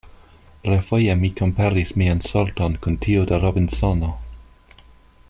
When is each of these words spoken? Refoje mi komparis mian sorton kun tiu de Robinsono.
Refoje 0.69 1.15
mi 1.23 1.29
komparis 1.41 1.93
mian 2.03 2.23
sorton 2.29 2.79
kun 2.87 2.99
tiu 3.07 3.29
de 3.33 3.41
Robinsono. 3.45 4.11